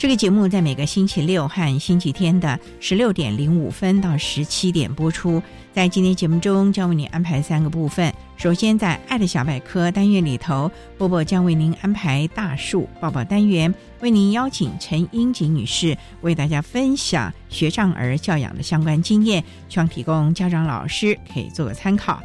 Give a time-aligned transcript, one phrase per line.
[0.00, 5.42] 这个节目在每个星期六和星期天的十六点零五分到十七点播出。
[5.74, 8.10] 在今天节目中，将为您安排三个部分。
[8.38, 22.22] 首先，在“爱的小百科”单元里头，波波将为您安排大树抱抱单元，为您邀请陈英锦女士为大家分享学障儿教养的相关经验，希望提供家长老师可以做个参考。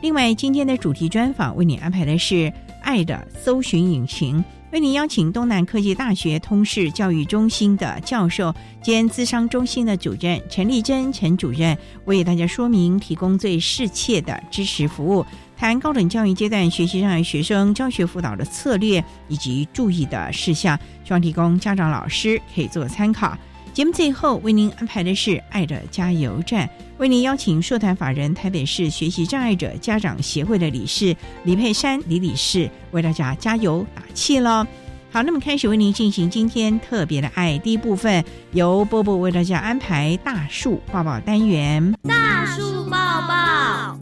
[0.00, 4.44] 另外，今天的主题专访为您安排的是“爱的搜寻引擎”。
[4.72, 15.26] 为您邀请东南科技大学通识教育中心的教授兼资商中心的主任陈丽珍陈主任，为大家说明提供最适切的支持服务，
[15.58, 23.36] 谈高等教育阶段学习障碍学生教学辅导的策略以及注意的事项，希望提供家长老师可以做参考。
[23.72, 26.68] 节目最后为您安排的是“爱的加油站”，
[26.98, 34.66] 为您邀请社团法人台北市学习障碍者家长协会的理事李佩珊李理事为大家加油打气喽。
[35.10, 38.22] 好，那么开始为您进行今天特别的爱第一部分，
[38.52, 41.94] 由波波为大家安排大树抱抱单元。
[42.02, 43.98] 大树抱抱，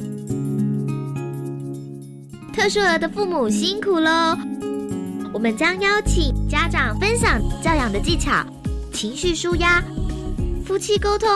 [2.52, 4.36] 特殊儿的父母辛苦喽！
[5.32, 8.44] 我们将邀请家长分享教养的技巧。
[8.92, 9.82] 情绪舒压、
[10.64, 11.28] 夫妻沟通、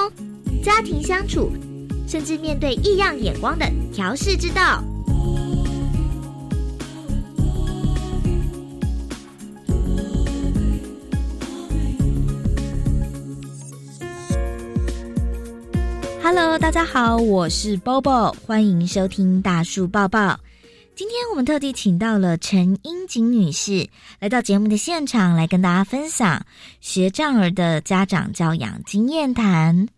[0.63, 1.51] 家庭相处，
[2.07, 4.83] 甚至面对异样眼光的调试之道。
[16.23, 20.39] Hello，大家好，我是 Bobo，欢迎收听大树抱抱。
[20.97, 23.89] 今天我们特地请到了陈英锦女士
[24.21, 26.47] 来到节目的现场，来跟大家分享
[26.81, 29.89] 学障儿的家长教养经验谈。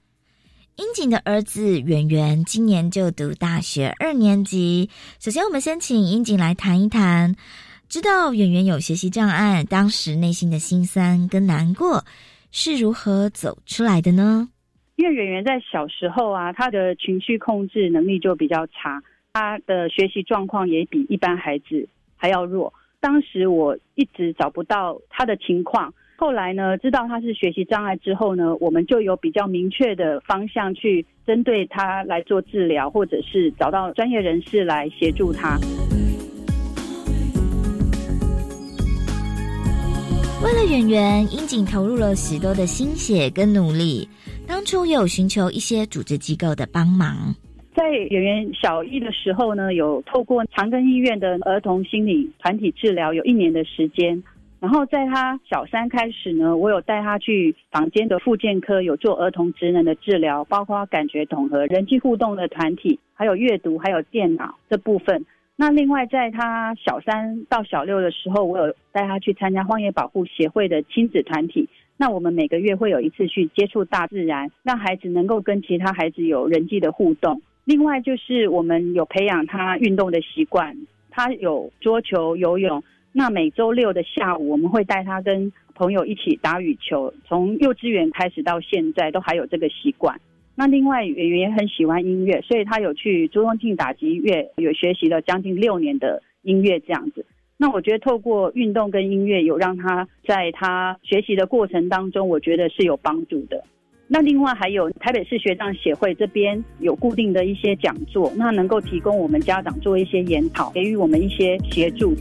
[0.76, 4.88] 英锦的儿子圆圆今年就读大学二年级。
[5.20, 7.36] 首先，我们先请英锦来谈一谈，
[7.90, 12.06] 知道圆圆有学习障碍，当时内心的心酸跟难过
[12.52, 14.48] 是如何走出来的呢？
[14.96, 19.02] 因为圆圆在小时候啊，他的情绪控制能力就比较差。
[19.36, 21.86] 他的学习状况也比一般孩子
[22.16, 22.72] 还要弱。
[23.00, 35.58] 当时我一直找不到他的情况，后来呢，知道他是学习障碍之后呢，我们就有比较明确的方向去针对他来做治疗，或者是找到专业人士来协助他。
[40.42, 44.08] 为了演员，英景投入了许多的心血跟努力，
[44.48, 47.34] 当初有寻求一些组织机构的帮忙。
[47.76, 54.22] 在演员小一的时候呢，有透过长庚医院的儿童心理团体治疗，有一年的时间。
[54.58, 65.26] 然后在他小三开始呢，我有带他去房间的复健科，有做儿童职能的治疗，包括感觉统合、人际互动的团体，还有阅读，还有电脑这部分。
[65.54, 71.68] 那另外在他小三到小六的时候，我有带他去参加荒野保护协会的亲子团体。
[71.98, 77.42] 那我们每个月会有一次去接触大自然，让孩子能够跟其他孩子有人际的互动。
[77.66, 80.76] 另外就是我们有培养他运动的习惯，
[81.10, 82.82] 他有桌球、游泳。
[83.12, 87.12] 那每周六的下午，我们会带他跟朋友一起打羽球。
[87.26, 90.20] 从幼稚园开始到现在，都还有这个习惯。
[90.54, 97.26] 那另外圆圆也很喜欢音乐，所以他有去朱宗庆打击乐，有学习了将近六年的音乐这样子。
[97.56, 103.64] 那我觉得透过运动跟音乐，有让他在他学习的过程当中，我觉得是有帮助的。
[104.08, 112.14] 那另外还有台北市学长协会这边有固定的一些讲座，那能够提供我们家长做一些研讨，给予我们一些协助。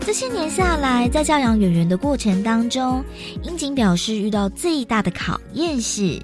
[0.00, 3.02] 这些年下来，在教养演员的过程当中，
[3.42, 6.20] 英景表示遇到最大的考验是，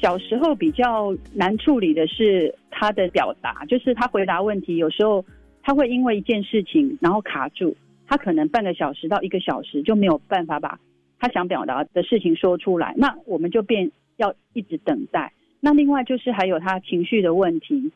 [0.00, 5.22] 小时候比较难处理的是他的表达，就是他回答问题有时候
[5.62, 7.76] 他会因为一件事情然后卡住。
[8.06, 10.78] 他可能半个小时到一个小时就没有办法把
[11.18, 15.32] 他想表达的事情说出来，那我们就变要一直等待。
[15.60, 17.90] 那另外就是还有他情绪的问题，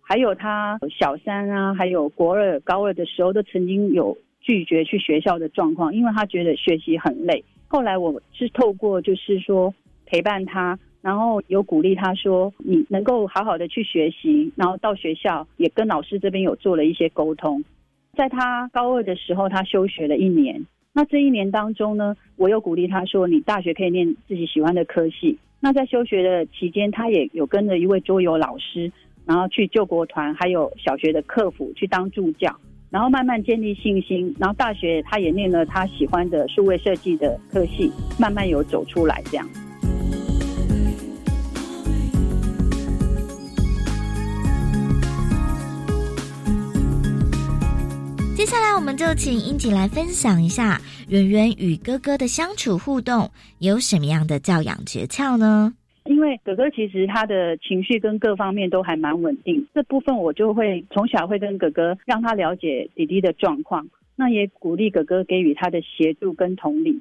[0.00, 7.44] 还有他小三啊，还有国二、高二的时候都曾经有拒绝去学校的状况，因为他觉得学习很累。
[7.66, 9.74] 后来我是透过就是说
[10.06, 17.64] 陪伴他，然后有鼓励他说你能够好好的去学习，然后到学校也跟老师这边有做了一些沟通。
[18.18, 20.60] 在他高二的时候，他休学了一年。
[20.92, 28.90] 那这一年当中呢，我又鼓励他说：“你大学可以念自己喜欢的科系。”那在休学的期间，他也有跟着一位桌游老师，
[29.24, 32.52] 然后去救国团，还有小学的客服去当助教，
[32.90, 34.34] 然后慢慢建立信心。
[34.36, 39.46] 然后大学他也念了他喜欢的数位设计的科系，慢慢有走出来这样。
[48.48, 50.80] 下来，我们就请英姐来分享一下
[51.10, 53.28] 圆圆与哥哥的相处互动
[53.58, 55.70] 有什么样的教养诀窍呢？
[56.06, 63.86] 因为哥哥其实他的情绪跟各方面都还蛮稳定，这部分我就会从小会跟哥哥让他了解弟弟的状况，
[64.16, 66.98] 那也鼓励哥哥给予他的协助跟同理。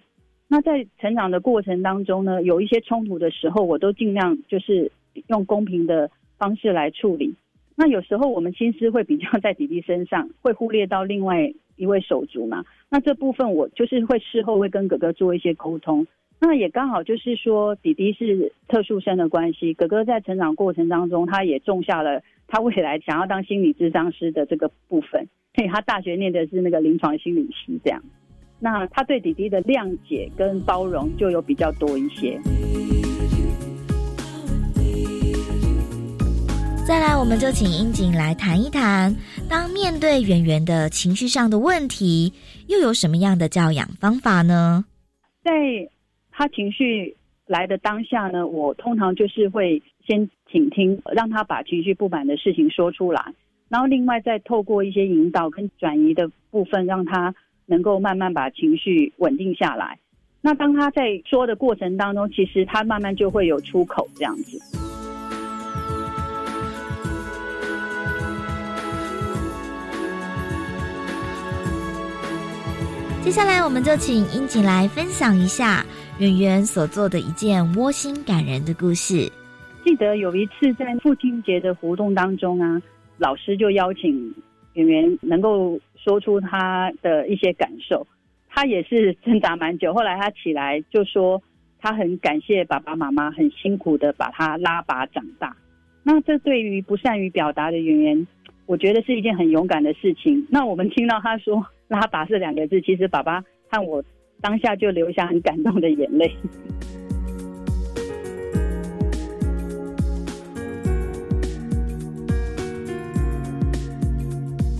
[0.49, 4.91] 那在成长的过程当中呢，有一些冲突的时候，我都尽量就是
[5.27, 7.33] 用公平的方式来处理。
[7.79, 12.65] 那有时候我们心思会比较 在弟弟身上，会忽略到另外一位手足嘛。
[12.89, 16.07] 那这部分我就是会事后会跟哥哥做一些沟通。
[16.39, 25.27] 那也刚好就是说，弟弟是特殊生的关系，哥哥在成长过程当中，他也种下了他未来想要当心理咨商师的这个部分。
[25.55, 28.01] 所以他大学念的是那个临床心理系这样。
[28.59, 32.39] 那他对弟弟的谅解跟包容就有比较多一些。
[36.87, 39.13] 再来，我们就请英景来谈一谈，
[39.49, 42.31] 当面对圆圆的情绪上的问题，
[42.69, 44.85] 又有什么样的教养方法呢？
[45.43, 45.51] 在
[46.31, 53.21] 他情绪来的当下呢，我通常就是会先倾听，让他把情绪不满的事情说出来，
[53.67, 57.35] 然后另外再透过一些引导跟转移的部分，让他
[57.65, 59.99] 能够慢慢把情绪稳定下来。
[60.39, 64.86] 那当他在说的过程当中，其实他慢慢就会有出口，这样子。
[73.27, 75.85] 接下来，我们就请英锦来分享一下
[76.17, 79.29] 圆圆所做的一件窝心感人的故事。
[79.83, 82.81] 记得有一次在父亲节的活动当中啊，
[83.17, 84.33] 老师就邀请
[84.75, 88.07] 圆圆能够说出他的一些感受。
[88.47, 91.43] 他也是挣扎蛮久，后来他起来就说，
[91.81, 95.53] 他很感谢爸爸妈妈很辛苦的把他拉拔长大。
[96.01, 98.27] 那这对于不善于表达的圆圆，
[98.67, 100.47] 我觉得是一件很勇敢的事情。
[100.49, 101.61] 那我们听到他说。
[101.87, 104.03] 拉拔这两个字，其实爸爸看我
[104.41, 106.31] 当下就流下很感动的眼泪。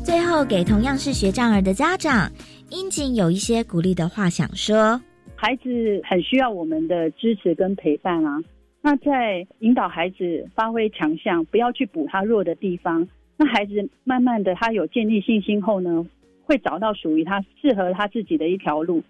[0.03, 2.32] 最后，给同样是学障儿的家长，
[2.70, 5.01] 英锦有一些鼓励的话想说：
[5.36, 8.38] 孩子很需要我们的支持跟陪伴啊。
[8.82, 13.08] 那在引导孩子发挥强项，不要去补他弱的地方。
[13.38, 16.05] 那孩子慢慢的，他有建立信心后呢？
[16.48, 19.04] 会找到属于他适合他自己的一条路，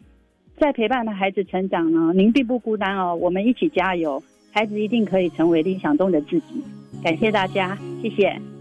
[0.59, 2.11] 在陪伴的孩子成长呢。
[2.15, 6.63] 您并不孤单哦，我们一起加油，孩子一定可以成为理想中的自己。
[7.03, 8.56] 感谢大家，谢谢。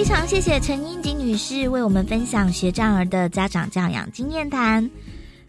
[0.00, 4.90] 非常谢谢陈英锦女士为我们分享学障儿的家长教养经验谈。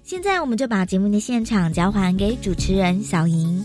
[0.04, 3.64] 现在，我们就把节目的现场交还给主持人小莹。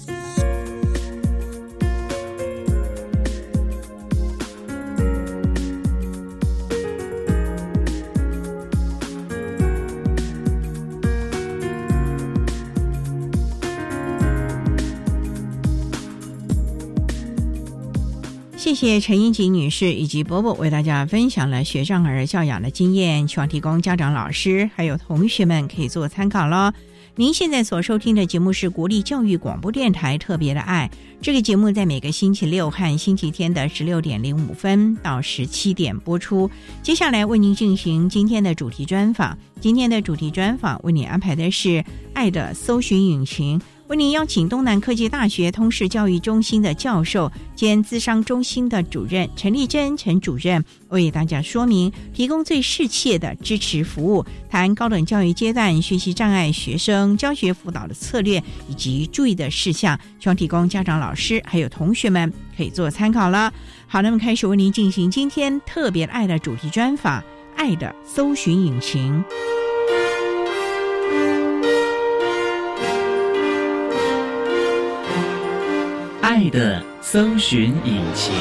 [18.77, 26.71] 谢陈英锦女士以及伯伯为大家分享了学障儿教养的经验，希望提供家长、老师还有同学们可以做参考喽。
[27.15, 30.91] 您现在所收听的节目是国立教育广播电台特别的爱。
[31.23, 36.51] 这个节目在每个星期六和星期天的十六点零五分到十七点播出。
[36.83, 39.37] 接下来为您进行今天的主题专访。
[39.59, 41.69] 今天的主题专访为您安排的是
[42.13, 43.59] 《爱的搜寻引擎》。
[43.89, 63.53] 为您邀请东南科技大学通识教育中心的教授兼资商中心的主任陈丽珍陈主任为大家说明，提供最适切的支持服务，谈高等教育阶段学习障碍学生教学辅导的策略以及注意的事项，希望提供家长、老师还有同学们可以做参考了。
[63.87, 67.21] 好，那么开始为您进行今天特别爱的主题专访，
[67.55, 69.23] 《爱的搜寻引擎》。
[76.37, 78.35] 爱的搜寻引擎。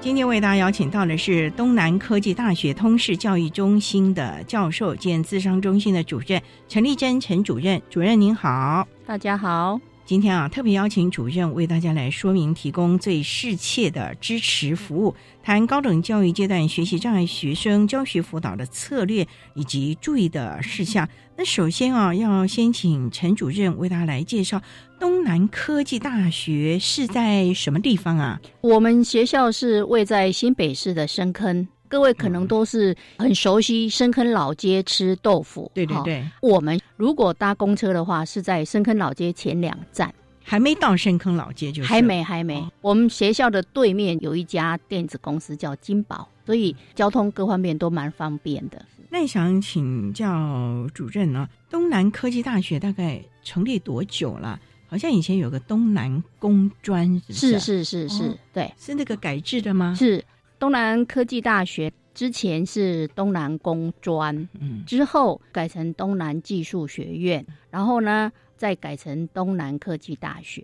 [0.00, 7.82] 今天为大家邀请到的是东南科技大学通识教育中心的教授兼资商中心的主任陈丽珍陈主任。
[7.90, 9.80] 主任您好，大家好。
[10.10, 19.24] 今天啊，特别邀请主任为大家来说明提供最适切的支持服务，谈高等教育阶段学习障碍学生教学辅导的策略
[19.54, 21.08] 以及注意的事项。
[21.36, 24.60] 那首先啊，要先请陈主任为大家来介绍
[24.98, 28.40] 东南科技大学是在什么地方啊？
[28.62, 31.68] 我们学校是位在新北市的深坑。
[31.90, 36.24] 各位可能都是很熟悉深坑老街吃豆腐，对对对。
[36.40, 42.64] 我们如果搭公车的话，是在深坑老街前两站，还没到深坑老街就还没还没。
[42.80, 48.80] 我们学校的对面有一家电子公司叫金宝，所以交通各方面都蛮方便的。
[49.10, 54.60] 那想请教主任呢，东南科技大学大概成立多久了？
[54.86, 59.92] 好像以前有个东南工专，是是是是，对，是那个改制的吗？
[59.98, 60.24] 是。
[60.60, 70.62] 东南科技大学之前是东南工专，嗯，之后改成东南技术学院，然后呢再改成东南科技大学。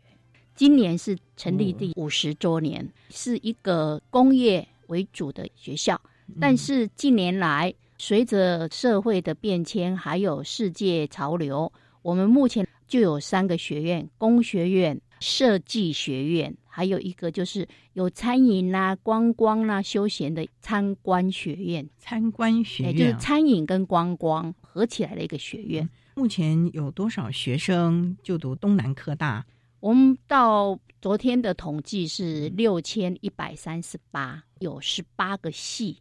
[0.55, 5.99] 今年是成立第五十周年，是一个工业为主的学校。
[6.39, 11.73] 但是近年来，随着社会的变迁，还有世界潮流，
[12.03, 16.55] 我们目前就有三个学院：工学院、设计学院。
[16.77, 25.89] 还有一个就是有餐饮啦、观光啦、休闲的参观学院，参观学院就是餐饮跟观光合起来的一个学院。
[26.17, 29.43] 目前有多少学生就读东南科大？
[29.81, 35.97] 我们到昨天的统计是六千一百三十八，有十八个系，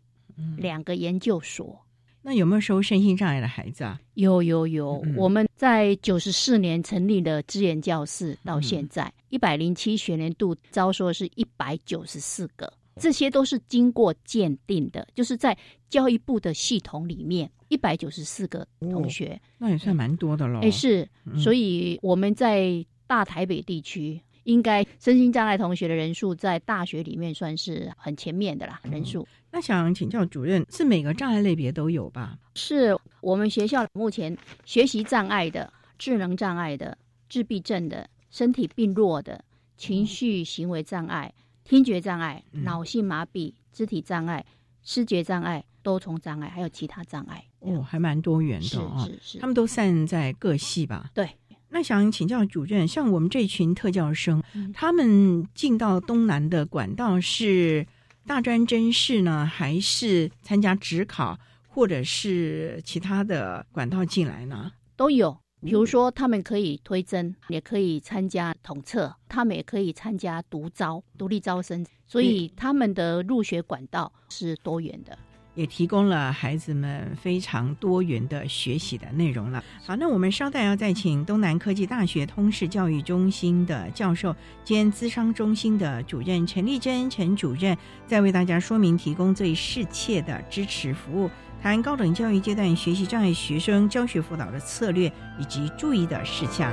[0.58, 1.85] 两个研究所。
[2.28, 4.02] 那有没有收身心障碍的孩子啊？
[4.16, 15.56] 有有有，我们在九十四年成立的支援教室，到现在一百零七学年度招收是一百九十四个，这些都是经过鉴定的，就是在
[15.88, 20.62] 教育部的系统里面一百九十四个同学，那也算蛮多的了。
[20.62, 29.28] 哎，是，所以我们在大台北地区，应该身心障碍同学的人数在大学里面算是很前面的啦，人数。
[29.52, 32.38] 那想请教主任，是每个障碍类别都有吧？
[32.56, 36.98] 是我们学校目前学习障碍的、智能障碍的、
[37.30, 39.44] 自闭症的、身体病弱的、
[39.78, 41.34] 情绪行为障碍、
[41.64, 44.46] 听觉障碍、脑性麻痹、肢体障碍、
[44.84, 47.44] 视觉障碍、多重障碍，还有其他障碍。
[47.62, 49.06] 哦，还蛮多元的啊！
[49.06, 51.10] 是是，他们都散在各系吧？
[51.16, 51.28] 对。
[51.76, 54.42] 那想请教主任，像我们这群特教生，
[54.74, 57.86] 他们进到东南的管道是？
[58.26, 64.72] 大专真试呢，还是参加职考，或者是其他的管道进来呢？
[64.96, 65.38] 都有。
[65.62, 75.18] 比如说，他们可以推甄，也可以参加统测，他们也可以参加独招、独立招生，所以他们的入学管道是多元的。
[75.56, 79.64] 也提供了孩子们非常多元的学习的内容了。
[79.84, 91.30] 好，那我们稍待要再请东南科技大学通识教育中心的教授兼资商中心的主任陈丽珍陈主任，再为大家说明提供最适切的支持服务，
[91.62, 96.72] 谈高等教育阶段学习障碍学生教学辅导的策略以及注意的事项。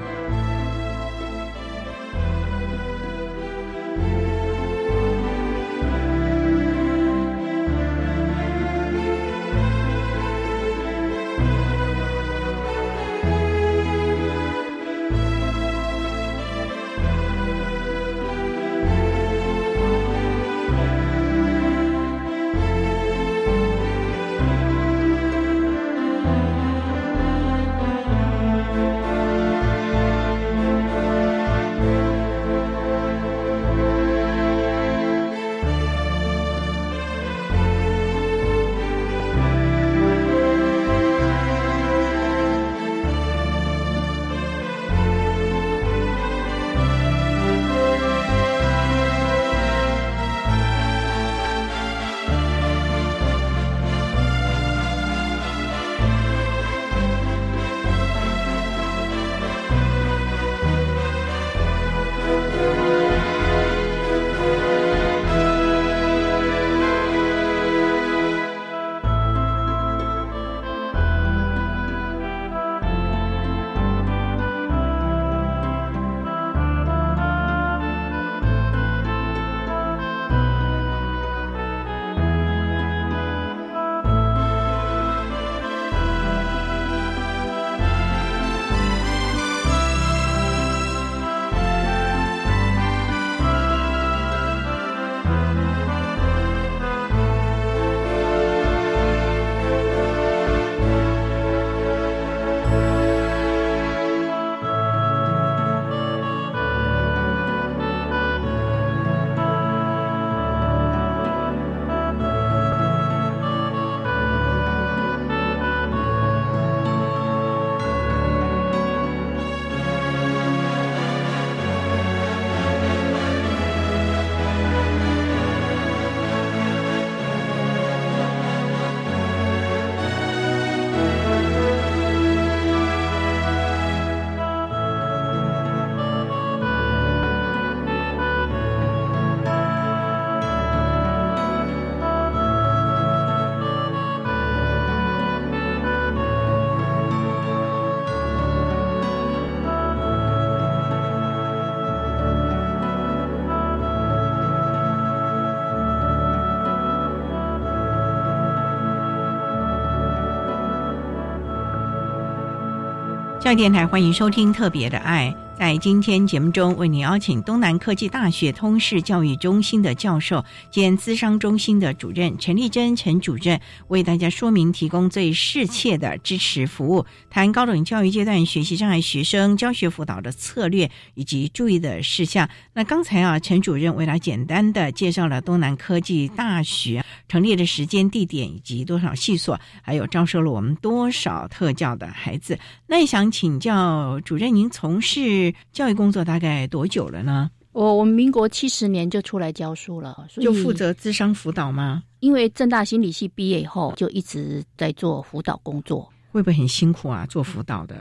[163.55, 165.35] 电台欢迎收听《特别的爱》。
[165.63, 182.49] 在今天节目中，为你邀请东南科技大学通识教育中心的教授兼资商中心的主任陈丽珍陈主任，为大家说明提供最适切的支持服务，谈高等教育阶段学习障碍学生教学辅导的策略以及注意的事项。
[182.75, 192.59] 那刚才啊，陈主任为他简单的介绍了东南科技大学成立的时间、地点以及多少系所，还有招收了我们多少特教的孩子。
[192.89, 197.51] 那想请教主任，您从事教育工作大概多久了呢？
[197.73, 202.03] 我我们民国七十年就出来教书了，就负责智商辅导吗？
[202.21, 207.25] 因为正大心理系毕业以后，就一直在做辅导工作，会不会很辛苦啊？
[207.27, 207.97] 做辅导的？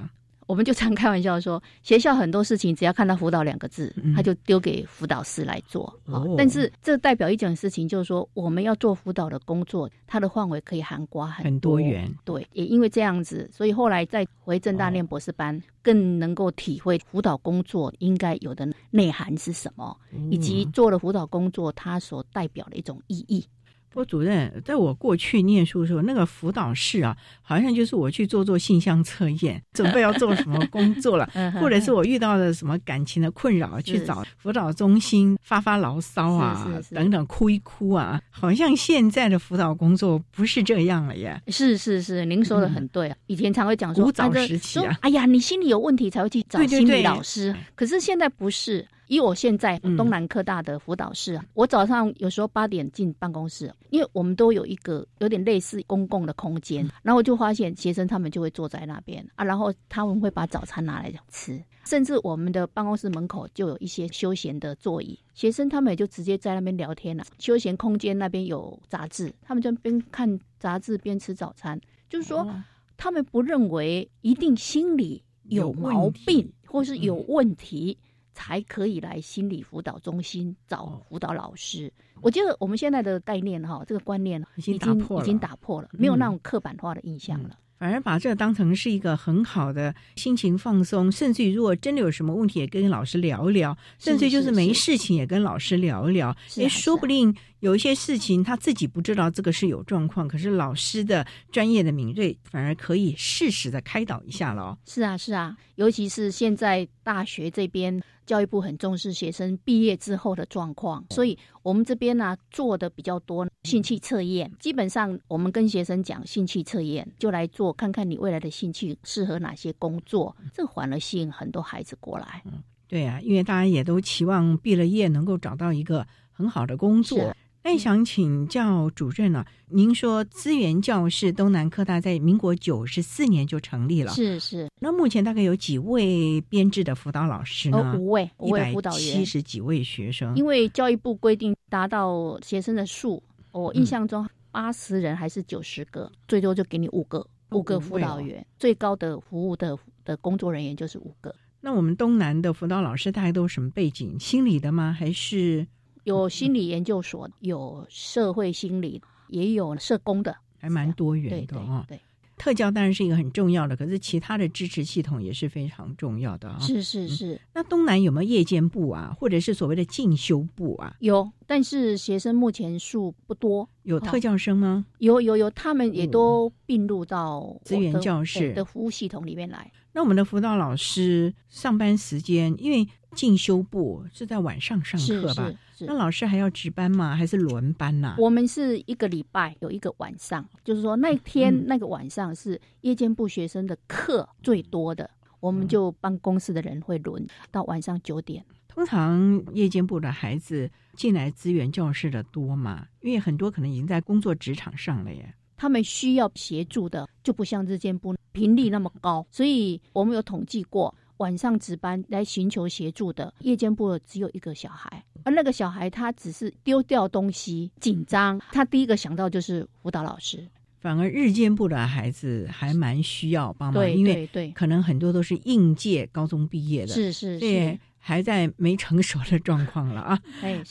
[0.52, 5.98] 我们就常开玩笑说，学校很多事情只要看到辅导两个字，他就丢给辅导师来做。
[6.38, 12.14] 但是这代表一种事情，就是说我们要做辅导的工作，它的范围可以涵盖很多元。
[12.26, 19.98] 对，也因为这样子，所以后来再回正大念博士班，更能够体会辅导工作应该有的内涵是什么，
[20.30, 23.48] 以及做了辅导工作它所代表的一种意义。
[23.94, 38.22] 郭主任，在我过去念书的时候，那个辅导室啊，好像就是我去做做性向测验，准备要做什么工作了，或者是我遇到了什么感情的困扰，去找辅导中心发发牢骚啊，等等哭一哭啊。
[38.30, 41.42] 好像现在的辅导工作不是这样了耶。
[41.48, 43.18] 是是是，您说的很对啊。
[43.28, 48.88] 以前常会讲说，古早时期啊，哎呀，你心里有问题才会去找心理老师，可是现在不是。
[49.12, 67.26] 以我现在东南科大的辅导室，我早上有时候八点进办公室，因为我们都有一个有点类似公共的空间，然后我就发现学生他们就会坐在那边啊，然后他们会把早餐拿来吃，甚至我们的办公室门口就有一些休闲的座椅，学生他们也就直接在那边聊天了。
[67.38, 71.78] 休闲空间那边有杂志，他们就边看杂志边吃早餐，
[72.10, 72.48] 就是说
[72.96, 77.98] 他们不认为一定心理有毛病或是有问题。
[78.34, 81.92] 才可以来心理辅导中心找辅导老师。
[82.22, 87.58] 我觉得我们现在的概念哈，这个观念已经已经打破了，没有那种刻板化的印象了。
[87.80, 96.30] 反而把这当成是一个很好的心情放松，甚至于如果真的有什么问题，也跟老师聊聊，甚至就是没事情也跟老师聊聊。
[96.58, 104.78] 哎，说不定有一些事情他自己不知道这个是有状况，可是老师的专业的敏锐反而可以适时的开导一下了。
[104.86, 108.02] 是啊，是啊，尤其是现在大学这边。
[108.24, 114.50] 教育部很重视学生毕业之后的状况，所以我们这边呢做的比较多兴趣测验。
[114.58, 122.42] 基本上我们跟学生讲兴趣测验，就来做看看你未来的兴趣适合哪些工作，这反而吸引很多孩子过来。
[122.46, 127.36] 嗯，对啊，因为大家也都期望毕了业能够找到一个很好的工作。
[127.64, 129.46] 那想请教主任呢？
[129.68, 134.68] 您说资源教室东南科大在民国九十四年就成立了，是是。
[134.80, 137.96] 那目前大概有几位编制的辅导老师呢？
[137.98, 140.36] 五位，五位辅导员，七十几位学生。
[140.36, 143.22] 因为教育部规定达到学生的数，
[143.52, 151.34] 我印象中八十人还是九十个，最多就给你五个，五个辅导员，最高的服务的的工作人员就是五个。
[151.62, 154.20] 那我们东南的辅导老师大概都是什么背景？
[154.20, 154.92] 心理的吗？
[154.92, 155.68] 还是？
[156.04, 161.86] 有心理研究所，有社会心理，也有社工的，还蛮多元的啊。
[161.88, 162.00] 对，
[162.38, 166.58] 特教当然是一个很重要的，可是其他的支持系统也是非常重要的啊。
[166.60, 167.40] 是是是。
[167.54, 170.96] 那东南有没有夜间部啊，或者是所谓的进修部啊？
[171.00, 173.70] 有，但是学生目前数不多。
[173.84, 174.86] 有特教生吗？
[174.98, 179.72] 有有有，他们也都并入到资源教室的服务系统里面来。
[179.94, 185.52] 那我们的辅导老师上班时间，因为进修部是在晚上上课吧？
[185.80, 187.16] 那老师还要值班吗？
[187.16, 188.16] 还是轮班呐？
[188.18, 198.44] 我们是一个礼拜有一个晚上，就是说那天那个晚上是夜间部学生的课最多的，我们就办公室的人会轮到晚上九点。
[198.68, 202.88] 通常夜间部的孩子进来资源教室的多嘛？
[203.02, 210.96] 因为很多可能已经在工作职场上了耶，他们需要协助的就不像日间部频率那么高，所以我们有统计过。
[211.22, 220.48] 晚上值班来寻求协助的夜间部只有一个小孩，而那个小孩他只是丢掉东西紧张，他第一个想到就是辅导老师。
[220.80, 227.80] 反而日间部的孩子还蛮需要帮忙，因为可能很多都是应届高中毕业的，是是是。
[228.04, 230.20] 还在没成熟的状况了啊！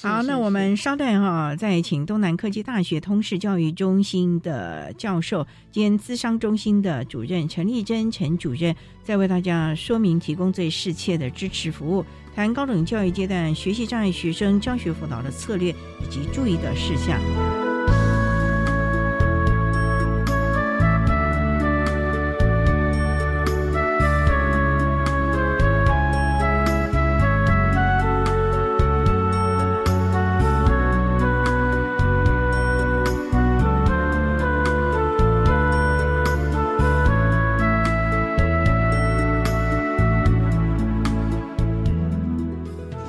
[0.03, 18.10] 好，那我们稍待哈，再请东南科技大学通识教育中心的教授兼资商中心的主任陈丽珍陈主任，再为大家说明提供最适切的支持服务，谈高等教育阶段学习障碍学生教学辅导的策略以及注意的事项。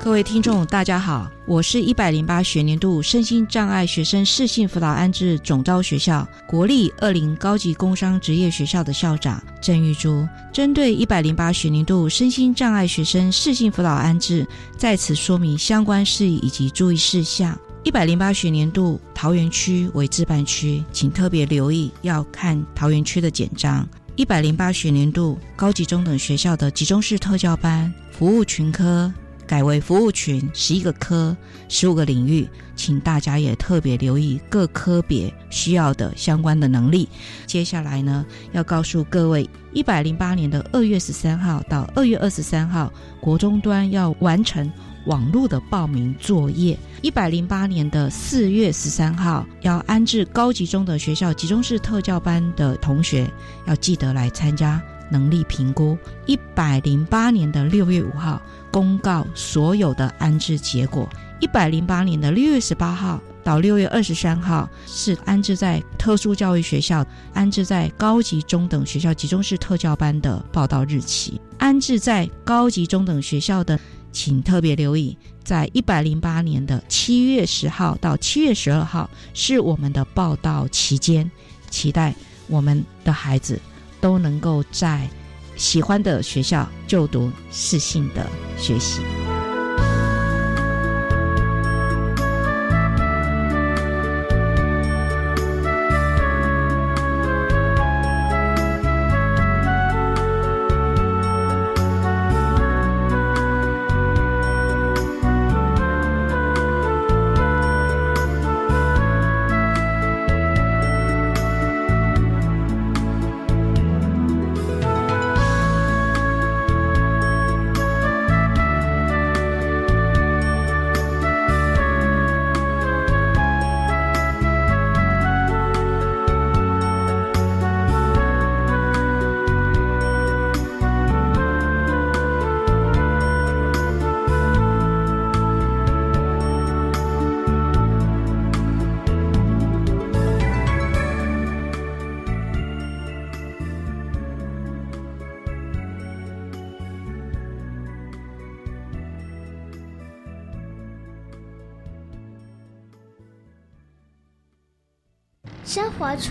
[0.02, 10.26] 各位听众，大家好，我是一百零八学年度身心障碍学生适性辅导安置总招学校国立二零高级工商职业学校的校长郑玉珠。
[10.52, 14.44] 针对一百零八学年度身心障碍学生适性辅导安置，
[14.76, 17.56] 在此说明相关事宜以及注意事项。
[17.84, 23.88] 一百零八学年度桃园区为自办区，请特别留意要看桃园区的简章。
[24.16, 29.12] 一百零八学年度高级中等学校的集中式特教班服务群科。
[29.46, 31.36] 改为服务群十一个科
[31.68, 37.08] 十五个领域，请大家也特别留意各科别需要的相关的能力。
[37.46, 44.70] 接下来呢，要告诉各位，一百零八年的二月十三号到二月二十三号，国中端要完成
[45.06, 46.78] 网络的报名作业。
[47.02, 53.28] 一百零八年的四月十三号，要安置高级中的学校集中式特教班的同学，
[53.66, 55.96] 要记得来参加能力评估。
[56.26, 58.40] 一百零八年的六月五号。
[58.72, 61.06] 公告所有的安置结果。
[61.40, 71.38] 一百零八年的六月十八号到六月二十三号是安置在特殊教育学校、安置在高级中等学校集中式特教班的报道日期。
[71.58, 73.78] 安置在高级中等学校的，
[74.10, 81.30] 请特别留意，在一百零八年的七月十号到七月十二号是我们的报道期间。
[81.68, 82.14] 期待
[82.46, 83.60] 我们的孩子
[84.02, 85.08] 都能够在。
[85.56, 88.26] 喜欢的学校就读，适性的
[88.58, 89.00] 学习。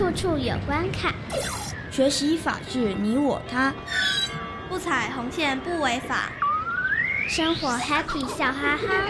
[0.02, 1.14] 处处有关卡，
[1.92, 3.72] 学习法治你我他，
[4.68, 6.32] 不踩红线不违法，
[7.28, 9.06] 生活 happy 笑哈哈。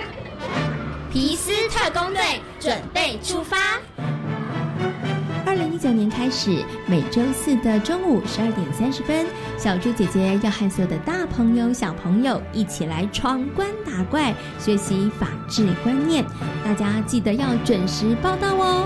[1.11, 2.23] 皮斯特工队
[2.61, 3.57] 准备出发。
[5.47, 9.25] 二零一九年开始，每周四的中午十二点三十分，
[9.57, 16.23] 小猪姐姐要和所有的大朋友、小朋友一起来闯关打怪，学习法治观念。
[16.63, 18.82] 大家记得要准时报到哦。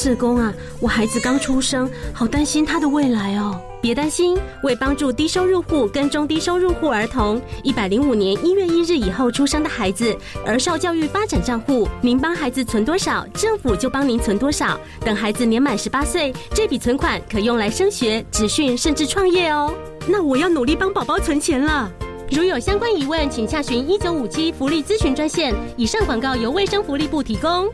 [0.00, 3.60] 社工啊，我孩子刚出生，好担心他的未来哦。
[3.82, 14.80] 别担心，为帮助低收入户跟中低收入户儿童，一百零五年一月一日以后出生的孩子，儿少教育发展账户，您帮孩子存多少，政府就帮您存多少。
[15.00, 19.70] 等孩子年满十八岁，这笔存款可用来升学、职训，甚至创业哦。
[20.08, 21.92] 那我要努力帮宝宝存钱了。
[22.30, 25.54] 如有相关疑问，请洽询一九五七福利咨询专线。
[25.76, 27.68] 以上广告由卫生福利部提供。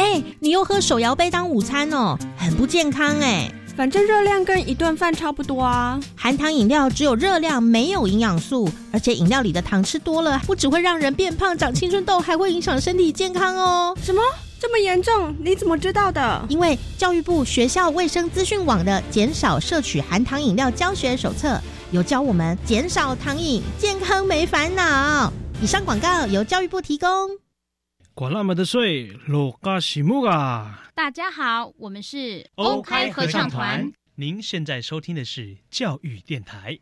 [0.00, 3.52] 哎，你又喝手摇杯当午餐哦，很不健康哎。
[3.76, 6.00] 反正热量跟一顿饭差不多啊。
[6.16, 13.94] 含糖饮料只有热量，没有营养素，而且饮料里的糖吃多了，不只会让人变胖、长青春痘，还会影响身体健康哦。
[14.02, 14.22] 什么
[14.58, 15.36] 这么严重？
[15.38, 16.46] 你怎么知道的？
[16.48, 21.60] 因为教育部学校卫生资讯网的减少摄取含糖饮料教学手册
[21.90, 25.30] 有教我们减少糖饮，健康没烦恼。
[25.60, 27.08] 以上广告由教育部提供。
[28.14, 30.82] 管那么的水，罗嘎西木啊！
[30.94, 33.90] 大家好，我们是 OK 合唱团。
[34.16, 36.78] 您现在收听的是教育电台。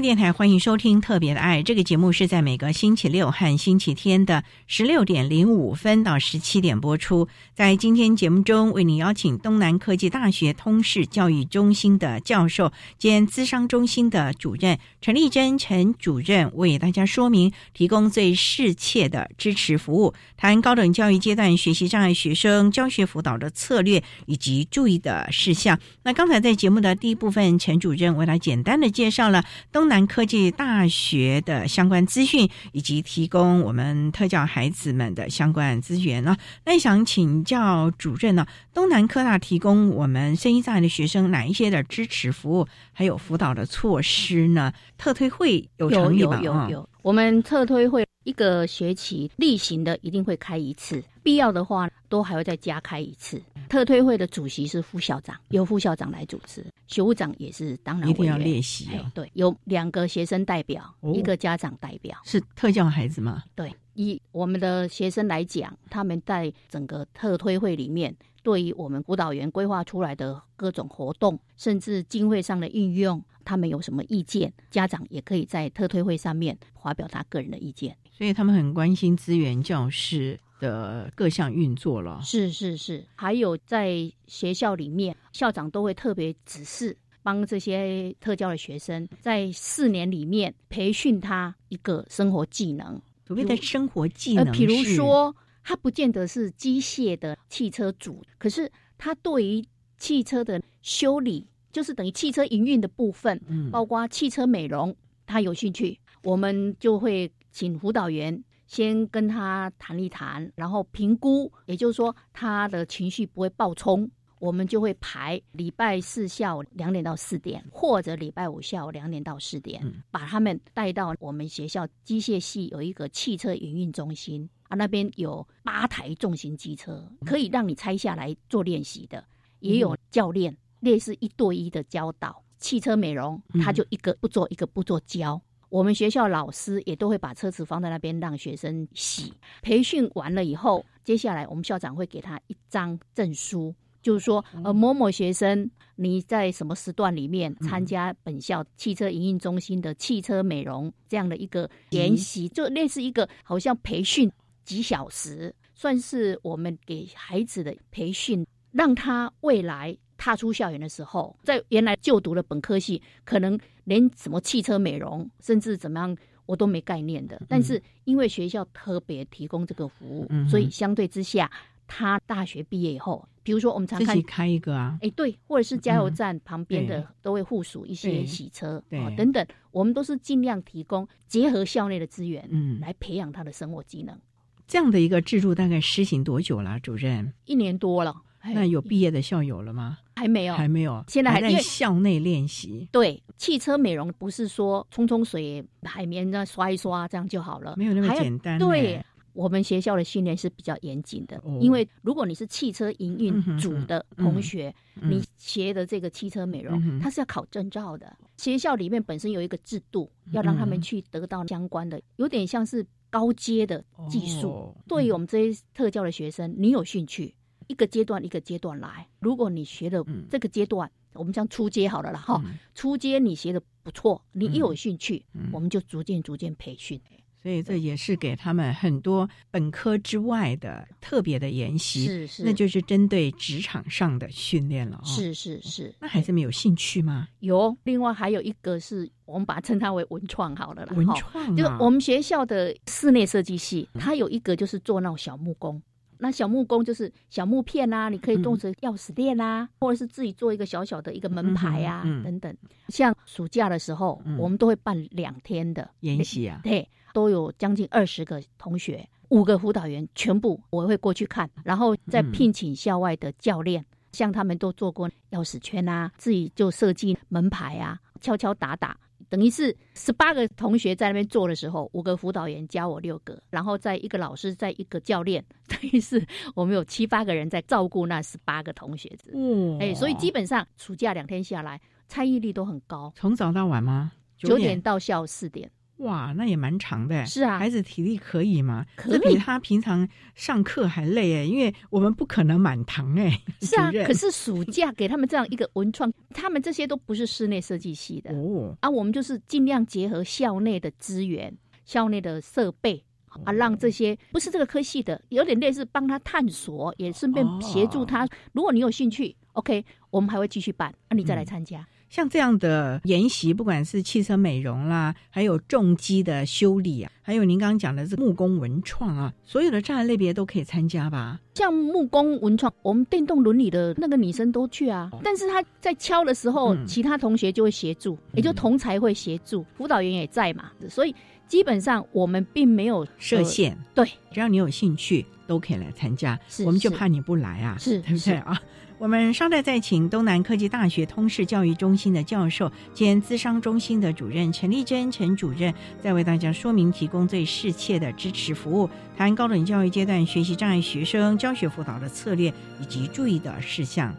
[0.00, 7.28] 电台欢迎收听《特别的爱》这个节目，是在每个星期六和星期天的十六点零五分到十七点播出。
[7.54, 25.78] 在今天节目中，为您邀请东南科技大学通识教育中心的教授兼资商中心的主任陈丽珍陈主任，为大家说明提供最适切的支持服务，谈高等教育阶段学习障碍学生教学辅导的策略以及注意的事项。
[26.02, 29.44] 那刚才在节目的第一部分，陈主任为他简单的介绍了。
[29.72, 36.34] 东东南科技大学的相关资讯，以及提供我们特教孩子们的相关资源呢？
[36.64, 38.46] 那想请教主任呢？
[38.72, 44.72] 东南科大提供我们声音障碍的学生哪一些的支持服务，还有辅导的措施呢？
[44.96, 46.40] 特推会有成立吗？
[46.42, 53.40] 有有有，我们特推会一个学期例行的一定会开一次，必要的话都还会再加开一次。
[53.68, 59.10] 特推会的主席是副校长，由副校长来主持，学务长也是当然一定要练习哦。
[59.14, 63.42] 对，有两个学生代表，一个家长代表，是特教孩子吗？
[63.54, 77.96] 对，以我们的学生来讲，他们在整个特推会里面，对于我们辅导员规划出来的各种活动，甚至经费上的运用，他们有什么意见，家长也可以在特推会上面发表他个人的意见。
[78.10, 80.40] 所以他们很关心资源教室。
[80.60, 92.98] 的各项运作了，是是是，还有在学校里面，校长都会特别指示帮这些特教的学生，在四年里面培训他一个生活技能。
[93.26, 99.64] 所谓的生活技能，比如说他不见得是机械的汽车主，可是他对于
[99.98, 108.42] 汽车的修理，就是等于汽车营运的部分，嗯，包括汽车美容，他有兴趣，我们就会请辅导员。
[108.66, 114.10] 先跟他谈一谈，然后评估，也就是说他的情绪不会暴冲，
[114.40, 129.22] 我们就会排礼拜四下午两点到四点，或者礼拜五下午两点到四点，把他们带到我们学校机械系有一个汽车营运中心啊，那边有八台重型机车，可以让你拆下来做练习的，
[129.60, 132.42] 也有教练，类似一对一的教导。
[132.58, 135.40] 汽车美容，他就一个不做一个不做教。
[135.68, 139.34] 我们学校老师也都会把车子放在那边让学生洗。
[139.60, 154.30] 培训完了以后，接下来我们校长会给他一张证书，就是说，呃，某某学生你在什么时段里面参加本校汽车营运中心的汽车美容这样的一个研习，就类似一个好像培训
[154.64, 159.94] 几小时，算是我们给孩子的培训，让他未来。
[160.16, 167.40] 踏出校园的时候，在原来就读的本科系，可能连什么汽车美容，甚至怎么样，我都没概念的。
[167.48, 171.50] 但是因为学校特别提供这个服务，所以相对之下，
[171.86, 184.18] 他大学毕业以后，比如说我们常看开一个啊，哎对，或者是加油站旁边的都会附属一些洗车啊等等，我们都是尽量提供结合校内的资源，嗯，来培养他的生活技能。
[184.66, 187.34] 这样的一个制度大概施行多久了，主任？
[187.44, 188.14] 一年多了。
[188.46, 189.98] 那有毕业的校友了吗？
[190.16, 191.02] 还没有，还没有。
[191.08, 192.88] 现在还在校内练习。
[192.92, 198.58] 对，汽车美容不是说冲冲水、海绵那刷一刷这样就好了，没有那么简单。
[198.58, 208.16] 对，我们学校的训练是比较严谨的，因为如果你是汽车营运组的同学，你学的这个汽车美容，它是要考证照的。
[208.36, 214.72] 学校里面本身有一个制度，要让他们去得到相关的，有点像是高阶的技术。
[214.86, 217.34] 对于我们这些特教的学生，你有兴趣？
[217.68, 222.42] 一个阶段一个阶段来，如果你学的这个阶段，我们讲初阶好了啦哈，
[222.74, 227.00] 初阶你学的不错，你一有兴趣，我们就逐渐逐渐培训。
[227.42, 234.98] 所以这也是给他们很多本科之外的特别的研习，是是，那就是针对职场上的训练了。
[235.04, 237.28] 是是是，那孩子们有兴趣吗？
[237.40, 245.82] 有，另外还有一个是我们把它称它为文创好了啦，文创就是我们学校的室内设计系，它有一个就是做那种小木工。
[246.24, 252.56] 那小木工就是小木片啊，你可以做成钥匙链啊，或者是自己做一个小小的一个门牌啊，等等。
[252.88, 268.96] 像暑假的时候，我们都会办两天的研习啊，对，都有将近二十个同学，五个辅导员，全部我会过去看，然后再聘请校外的教练，像他们都做过钥匙圈啊，自己就设计门牌啊，敲敲打打。
[269.34, 279.32] 等于是十八个同学在那边做的时候，五个辅导员加我六个，然后在一个老师，在一个教练，等于是我们有七八个人在照顾那十八个同学子。
[279.34, 283.12] 嗯，哎，所以基本上暑假两天下来，参与率都很高。
[283.16, 284.12] 从早到晚吗？
[284.36, 285.68] 九点到下午四点。
[285.98, 287.24] 哇，那也蛮长的。
[287.24, 288.84] 是啊，孩子体力可以吗？
[288.96, 293.40] 可以，比他平常上课还累哎，因为我们不可能满堂哎。
[293.62, 298.76] 是啊， 可是暑假给他们这样一个文创，他们这些都不是室内设计系的哦。
[298.80, 303.02] 啊，我们就是尽量结合校内的资源、校内的设备
[303.44, 308.28] 啊，让这些不是这个科系的，有点类似帮他探索，也顺便协助他。
[308.52, 311.86] 如果你有兴趣，OK，我们还会继续办，啊，你再来参加。
[312.08, 321.40] 像这样的研习，不管是汽车美容啦，还有重机的修理啊，还有您刚刚讲的这木工文创啊，所有的障碍类别都可以参加吧？
[321.54, 325.10] 像木工文创，我们电动轮椅的那个女生都去啊。
[325.22, 330.70] 但是她在敲的时候，其他同学就会协助，也就同才会协助，辅导员也在嘛。
[330.88, 331.14] 所以
[331.48, 336.38] 基本上我们并没有设限，对，只要你有兴趣，都可以来参加。
[336.64, 338.60] 我们就怕你不来啊，是，对不对啊？
[339.04, 354.14] 我们稍待再请东南科技大学通识教育中心的教授兼资商中心的主任陈丽珍陈主任，再为大家说明提供最适切的支持服务，谈高等教育阶段学习障碍学生教学辅导的策略以及注意的事项。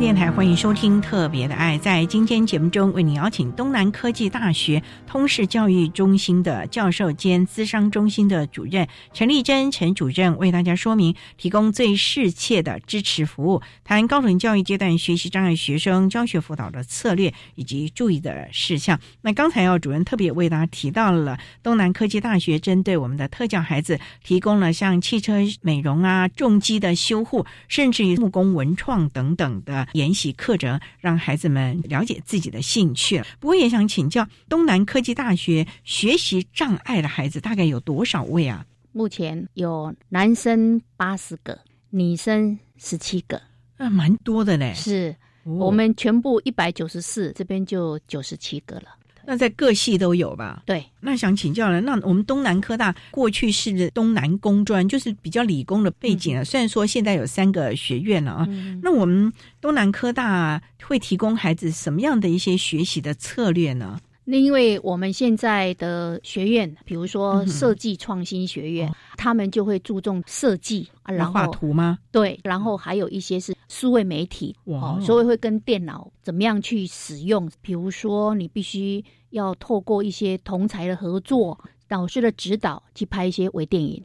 [0.00, 1.78] 电台欢迎收听《特别的爱》。
[1.80, 18.98] 在今天节目中，为您邀请东南科技大学通识教育中心的教授兼资商中心的主任陈丽珍陈主任，为大家说明提供最适切的支持服务，谈高等教育阶段学习障碍学生教学辅导的策略以及注意的事项。
[19.20, 29.81] 那刚才要主任特别为大家提到了东南科技大学针对我们的特教孩子提供了像汽车美容啊、重机的修护，甚至于木工文创等等的。
[29.92, 33.22] 研习课程，让孩子们了解自己的兴趣。
[33.38, 38.64] 不过，也想请教东南科技大学学习障碍的孩子大概有多少位啊？
[38.92, 41.58] 目前有男生八十个，
[41.90, 43.40] 女生十七个，
[43.78, 44.74] 那蛮多的嘞。
[44.74, 48.88] 是我们全部一百九十四，这边就九十七个了。
[49.26, 50.62] 那在各系都有吧？
[50.66, 51.80] 对，那想请教了。
[51.82, 56.44] 那我们东南科大过去是东南工专，就是比较理工的背景啊。
[56.44, 58.48] 虽然说现在有三个学院了啊，
[58.82, 64.00] 那我们东南科大会提供孩子什么样的一些学习的策略呢？
[64.24, 71.98] 那因为我们现在的学院，比如说设计创新学院，他们就会注重设计啊，然后画图吗？
[72.12, 77.50] 对，然后还有一些是数位媒体，哦，所以会跟电脑怎么样去使用。
[77.60, 81.58] 比如说，你必须要透过一些同才的合作、
[81.88, 84.04] 导师的指导去拍一些微电影，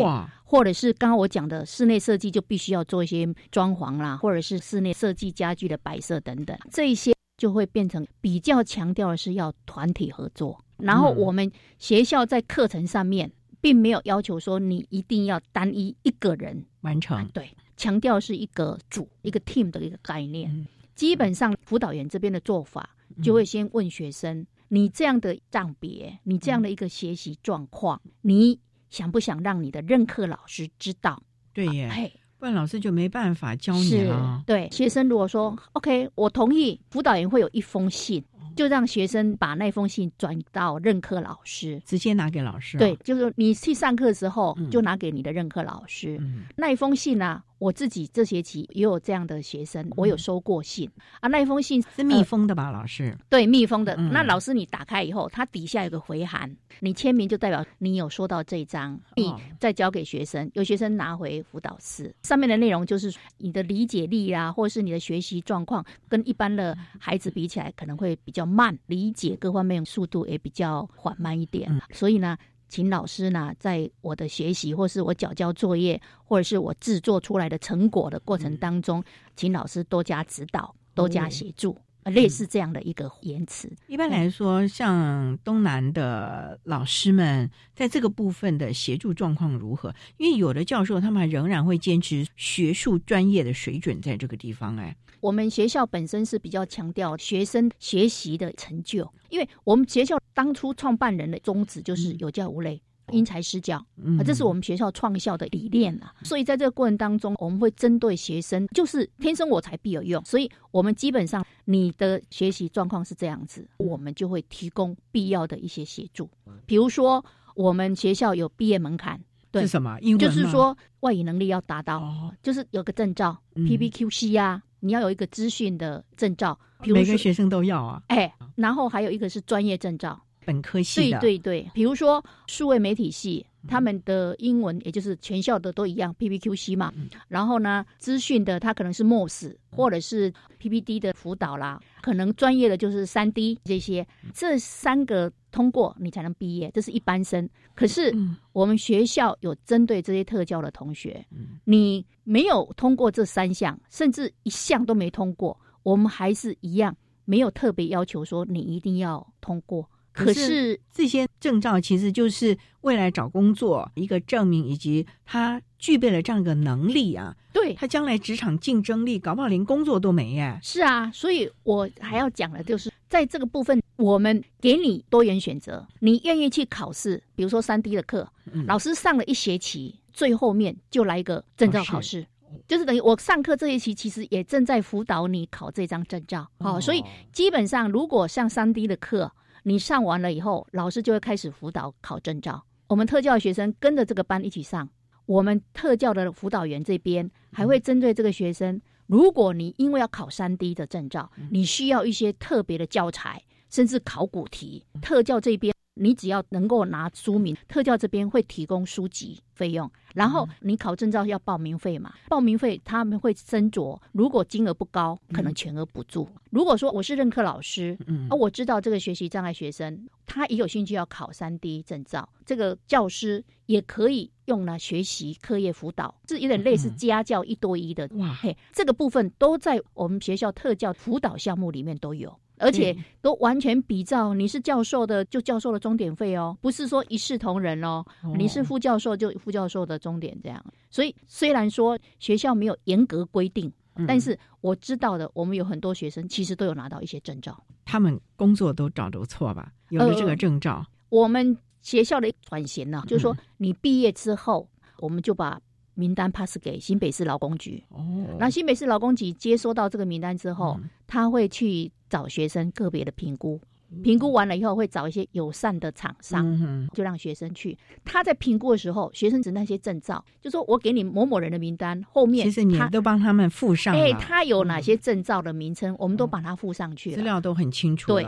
[0.00, 10.62] 哇，或者是刚刚我讲的室内设计，就必须要做一些装潢啦，或者是室内设计家具的摆设等等，这一些就会变成比较强调的是要团体合作。
[10.78, 20.66] 然后我们学校在课程上面并没有要求说你一定要单一一个人完成，对，强调是一个组一个 team 的一个概念。
[20.94, 24.46] 基本上辅导员这边的做法就会先问学生。
[24.68, 28.58] 你这样的账别，你这样的一个学习状况，你
[28.90, 31.22] 想不想让你的任课老师知道？
[31.52, 34.42] 对耶，不然老师就没办法教你了。
[34.46, 38.22] 对，学生如果说 OK，我同意，辅导员会有一封信。
[38.54, 42.78] 就让学生把那封信转到任课老师，直接拿给老师。
[42.78, 46.20] 对，就是你去上课的时候，就拿给你的任课老师。
[46.56, 47.42] 那一封信呢？
[47.58, 50.86] 我自己这学期也有这样的学生，我有收过信
[51.20, 51.28] 啊。
[51.28, 53.16] 那一封信是密封的吧，老师？
[53.30, 53.96] 对，密封的。
[53.96, 60.50] 那老师你打开以后，它底下有个回函，你签名就代表你有收到这一张，你再交给学生。
[60.52, 68.46] 有学生拿回辅导室，上面的内容就是你的理解力啊，或者是你的学习状况，跟一般的孩子比起来，可能会比较。
[68.56, 79.02] 慢理解各方面速度也比较缓慢一点，所以呢，请老师呢，在我的学习或是我缴交作业，或者是我制作出来的成果的过程当中，
[79.34, 81.76] 请老师多加指导，多加协助，
[82.10, 83.70] 类似这样的一个言辞。
[83.86, 89.94] 一般来说，像东南的老师们在这个部分的协助状况如何？
[90.16, 94.96] 因为有的教授他们仍然会坚持学术专业的水准在这个地方，哎。
[95.20, 102.80] 我们学校本身是比较强调学生学习的成就，因为我们学校当初创办人的宗旨就是有教无类、
[103.12, 103.76] 因材施教，
[104.18, 106.14] 啊，这是我们学校创校的理念啊。
[106.22, 116.28] 所以在这个过程当中，我们会针对学生，就是天生我材必有用，所以我们基本上你的学习状况是这样子，我们就会提供必要的一些协助。
[116.66, 119.98] 比如说，我们学校有毕业门槛，对是什么？
[120.00, 124.62] 英文就是说外语能力要达到，就是有个证照，PBQC 啊。
[124.80, 128.02] 你要有一个资讯的证照，每个学生都要啊。
[128.08, 131.18] 哎，然后还有一个是专业证照，本科系的。
[131.20, 136.90] 对对对，比如说数位媒体系，他们的英文也就是全校的都一样，PPQC 嘛。
[137.28, 145.30] 然后呢，资讯的他可能是 MOS 或者是 PPD 的辅导啦，可能专业的就是三 D 这些，这三个。
[145.52, 147.48] 通过你才能毕业，这是一般生。
[147.74, 148.14] 可是
[148.52, 151.24] 我们学校有针对这些特教的同学，
[151.64, 156.94] 你没有通过这三项，甚至一项都没通过，我们还是一样
[157.24, 159.88] 没有特别要求说你一定要通过。
[160.24, 167.36] 可是这些证照其实就是未来找工作一个证明，以及他具备了这样一个能力啊。
[167.52, 170.58] 对他将来职场竞争力，搞不好连工作都没耶。
[170.62, 172.90] 是啊，所以我还要讲的就是。
[173.08, 178.28] 在这个部分，我们给你多元选择，你愿意去考试，比如说三 D 的课，
[178.66, 182.26] 老师上了一学期，最后面就来一个证照考试，
[182.66, 186.48] 就是等于我上课这一期其实也正在辅导你考这张证照。
[186.58, 187.02] 好，所以
[187.32, 189.30] 基本上如果上三 D 的课，
[189.68, 192.64] 你上完了以后，老师就会开始辅导考证照。
[192.86, 194.88] 我们特教学生跟着这个班一起上，
[195.26, 198.80] 我们特教的辅导员这边还会针对这个学生。
[199.08, 209.90] 如果你因为要考三 D 的证照，你需要一些特别的教材，甚至考古题，特教这边你只要能够拿书名，特教这边会提供书籍费用。
[210.14, 212.14] 然后你考证照要报名费嘛？
[212.28, 216.28] 报名费他们会斟酌，如果金额不高，可能全额补助。
[216.50, 224.30] 如果说我是任课老师，嗯，而我知道这个学习障碍学生他也有兴趣要考三 D 证照，这个教师也可以。
[224.46, 238.04] 用来学习课业辅导，是有点类似家教一对一的哇嘿，这个部分都在我们学校特教辅导项目里面都有，而且都完全比照你是教授的就教授的终点费哦，不是说一视同仁哦，
[238.36, 240.64] 你是副教授就副教授的终点这样。
[240.90, 243.72] 所以虽然说学校没有严格规定，
[244.06, 249.72] 但是我知道的，我们有很多学生其实都有拿到一些证照，他们工作都找得错吧？
[249.90, 251.56] 有了这个证照，我们。
[251.82, 255.60] 学校的转型呢，就是说你毕业之后，我们就把
[255.94, 257.80] 名单 pass 给新北市劳工局。
[257.90, 263.60] 哦，那新北市劳工局接收到这个名单之后，他会去找学生个别的评估，
[264.02, 267.76] 评估完了以后会找一些友善的厂商，就让学生去。
[268.04, 273.94] 他在评估的时候，学生指那些证照，就说我给你某某人的名单，后面其实你都帮他们附上。
[273.94, 278.12] 哎，他有哪些证照的名称，我们都把它附上去了，资料都很清楚。
[278.12, 278.26] 对。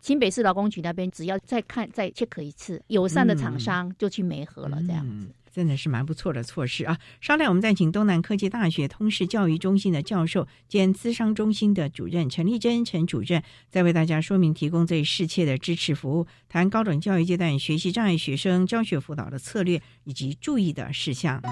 [0.00, 5.28] 新北市劳工局那边只要再看再 check 一次，友善的厂商就去媒合了，这样子。
[5.52, 6.98] 真的是蛮不错的措施啊！
[7.20, 21.42] 稍待，我们再请东南科技大学通识教育中心的教授兼资商中心的主任陈丽珍陈主任，再为大家说明提供最适切的支持服务，谈高等教育阶段学习障碍学生教学辅导的策略以及注意的事项。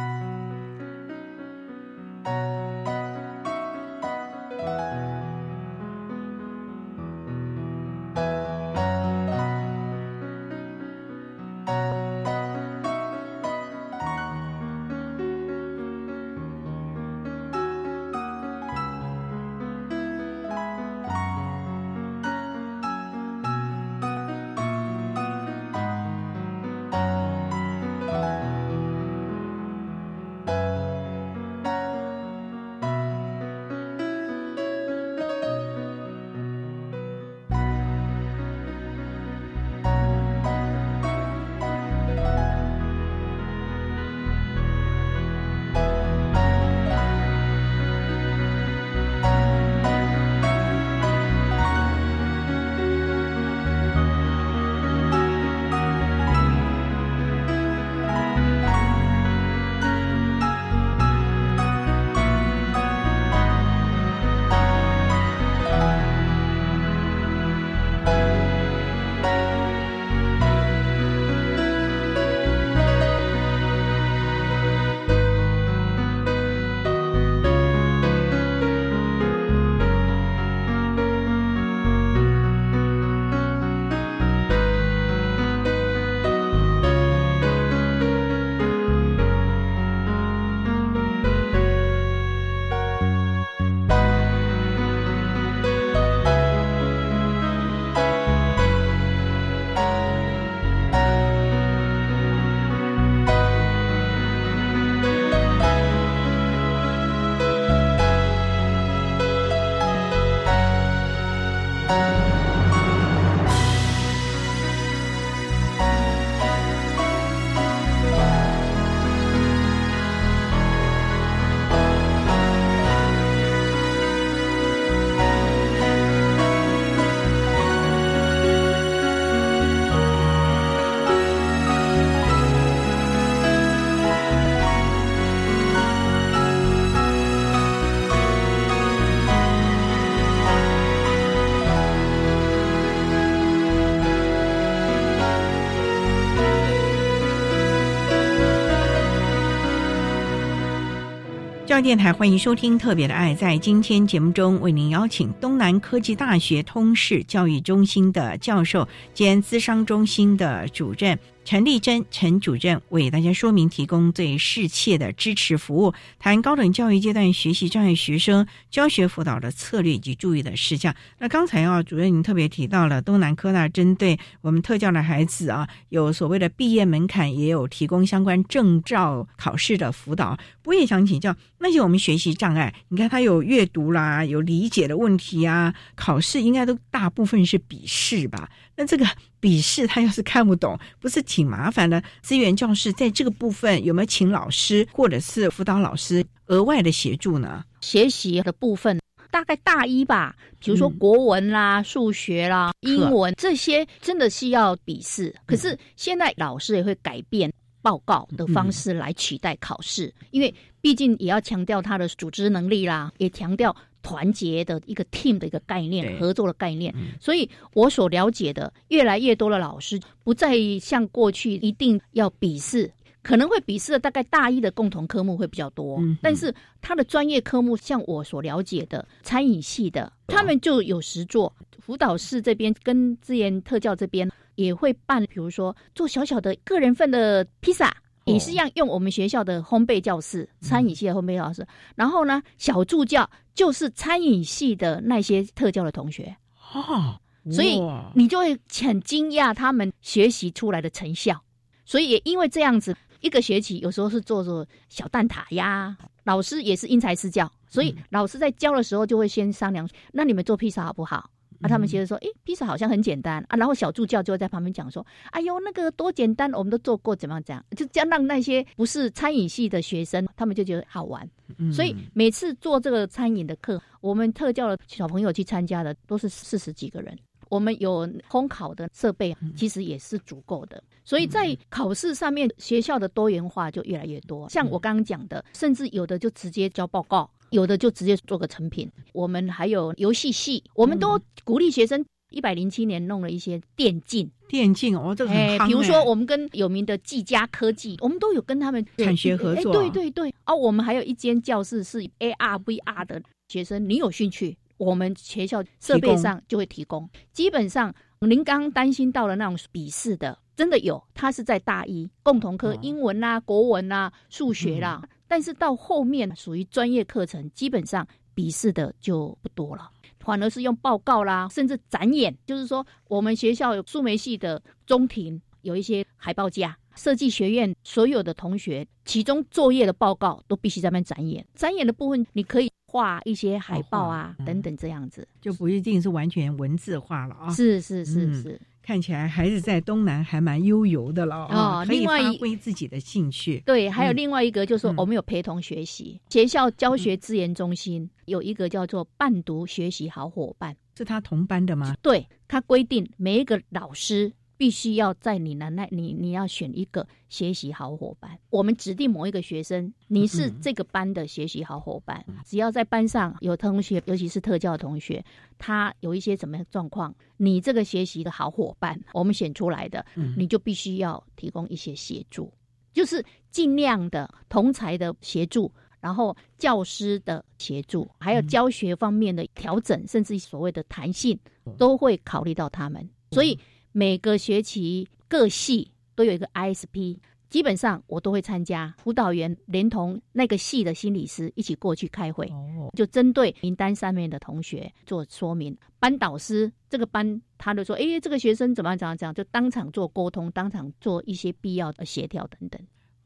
[151.82, 153.32] 电台欢迎收听《特别的爱》。
[153.36, 161.16] 在今天节目中，为您邀请东南科技大学通识教育中心的教授兼资商中心的主任。
[161.48, 170.94] 陈丽珍陈主任为大家说明提供最适切的支持服务，谈高等教育阶段学习障碍学生教学辅导的策略以及注意的事项。
[171.20, 180.38] 那刚才啊，主任您特别提到了东南科大针对我们特教的孩子啊，有所谓的毕业门槛，也有提供相关证照考试的辅导。
[180.66, 188.50] 我也想请教，那些我们学习障碍，你看他有阅读啦，有理解的问题啊，考试应该都大部分是笔试吧？
[188.76, 189.06] 那这个
[189.40, 192.02] 笔试他要是看不懂，不是挺麻烦的？
[192.22, 197.64] 资源教室在这个部分有没有请老师或者是辅导老师额外的协助呢？
[197.80, 198.98] 学习的部分
[199.30, 205.34] 大概大一吧，比如说国文啦、数学啦、英文这些，真的是要笔试。
[205.46, 213.74] 可是现在老师也会改变报告的方式来取代考试，因为毕竟也要强调他的组织能力啦，也强调。
[214.08, 216.94] 团结的一个 team 的一个概念，合作的概念。
[217.20, 222.90] 所以，我所了解的，越来越多的老师不再像过去一定要笔试，
[223.22, 226.00] 可能会笔试的大概大一的共同科目会比较多。
[226.22, 231.54] 但是，他的专业科目，像我所了解的餐饮系的，他们就有实做。
[231.78, 237.94] 辅导室这边跟资源特教这边也会办，比如说做小小的个人份的披萨。
[238.28, 241.66] 也是一样，用我们学校的烘焙教室，餐饮系的烘焙教室。
[241.94, 246.36] 然后呢，小助教就是餐饮系的那些特教的同学
[246.72, 247.18] 哦，
[247.50, 247.80] 所以
[248.14, 251.40] 你就会很惊讶他们学习出来的成效。
[251.84, 261.30] 所以也因为这样子，一个学期有时候是做做小蛋挞呀，老师也是因材施教，所以老师在教的时候就会先商量，那你们做披萨好不好？
[261.60, 267.42] 啊，他们觉得说，哎，披萨好像很简单啊，然后小助教就会在旁边讲说，哎呦，那个多简单，我们都做过，怎么样？
[267.42, 267.64] 怎样？
[267.76, 271.28] 就这样让那些不是餐饮系的学生，他们就觉得好玩。
[271.72, 277.16] 所以每次做这个餐饮的课，我们特教的小朋友去参加的都是四十几个人。
[277.48, 280.82] 我们有烘烤的设备，其实也是足够的。
[281.02, 284.46] 所以在考试上面，学校的多元化就越来越多。
[284.50, 288.90] 像我刚刚讲的，甚至有的就直接交报告，有的就直接做个成品。
[289.12, 292.04] 我们还有游戏系，我们都鼓励学生。
[292.30, 299.72] 一百零七年弄了一些电竞，电竞哦，这个很比如说我们跟有名的技嘉科技，我们都有跟他们产学合作。
[299.72, 307.08] 对对对，哦，我们还有一间教室是 AR VR 的学生，你有兴趣，我们学校设备上就会提供。
[307.32, 318.04] 基本上，您刚担心到了那种笔试的，真的有，他是在大一共同科，英文啦、国文啦、数学啦，但是到后面属于专业课程，基本上
[318.34, 319.90] 笔试的就不多了。
[320.18, 331.46] 反而是用报告啦，甚至展演，就是说我们学校有数媒系的中庭有一些海报架，设计学院所有的同学，其中作业的报告都必须在那边展演。
[331.54, 337.50] 展演的部分，你可以画一些海报啊，等等这样子，就不一定是完全文字化了啊。
[337.50, 338.60] 是是是是。
[338.88, 343.62] 看起来还是在东南还蛮悠游的了啊，可以发挥自己的兴趣。
[343.66, 351.94] 对，还有另外一个就是，我们有陪同学习，学校教学资源中心有一个叫做伴读学习好伙伴，是他同班的吗？
[352.00, 354.32] 对，他规定每一个老师。
[354.58, 358.36] 必须要在你的那，你你要选一个学习好伙伴。
[358.50, 362.22] 我们指定某一个学生，你是这个班的学习好伙伴。
[362.44, 365.24] 只要在班上有同学，尤其是特教同学，
[365.58, 370.04] 他有一些什么样状况，你这个学习的好伙伴，我们选出来的，
[370.36, 372.52] 你就必须要提供一些协助，
[372.92, 381.38] 就是尽量的同才的协助，然后教师的协助，还有教学方面的调整，甚至所谓的弹性，
[381.78, 383.08] 都会考虑到他们。
[383.30, 383.56] 所以。
[383.92, 387.18] 每个学期各系都有一个 ISP，
[387.48, 388.94] 基本上我都会参加。
[389.02, 392.50] 辅导员连同那个系的心理师一起过去开会，
[392.94, 395.76] 就针对名单上面的同学做说明。
[395.98, 398.98] 班导师这个班他就说：“哎，这个学生怎么样？
[398.98, 402.80] 怎么样？”就当场做沟通，当场做一些必要的协调等等。